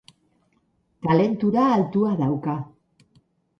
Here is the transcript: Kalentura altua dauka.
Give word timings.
Kalentura 1.09 1.67
altua 1.75 2.17
dauka. 2.25 2.59